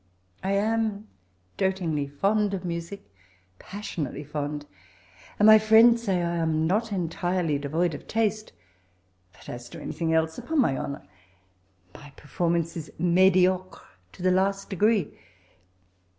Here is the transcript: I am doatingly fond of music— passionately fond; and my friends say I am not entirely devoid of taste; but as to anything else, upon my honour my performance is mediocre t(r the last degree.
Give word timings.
I 0.43 0.53
am 0.53 1.07
doatingly 1.59 2.07
fond 2.07 2.55
of 2.55 2.65
music— 2.65 3.13
passionately 3.69 4.23
fond; 4.23 4.65
and 5.37 5.45
my 5.45 5.59
friends 5.59 6.01
say 6.01 6.23
I 6.23 6.37
am 6.37 6.65
not 6.65 6.91
entirely 6.91 7.59
devoid 7.59 7.93
of 7.93 8.07
taste; 8.07 8.51
but 9.31 9.47
as 9.47 9.69
to 9.69 9.79
anything 9.79 10.11
else, 10.11 10.39
upon 10.39 10.59
my 10.59 10.75
honour 10.75 11.05
my 11.93 12.09
performance 12.15 12.75
is 12.75 12.91
mediocre 12.97 13.85
t(r 14.11 14.23
the 14.23 14.31
last 14.31 14.71
degree. 14.71 15.13